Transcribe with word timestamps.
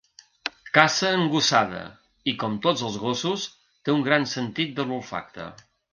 Caça 0.77 1.11
en 1.17 1.25
gossada 1.33 1.83
i, 2.31 2.35
com 2.45 2.55
tots 2.65 2.85
els 2.89 2.97
gossos, 3.05 3.45
té 3.85 3.95
un 3.97 4.03
gran 4.09 4.27
sentit 4.37 4.73
de 4.81 4.87
l'olfacte. 4.91 5.47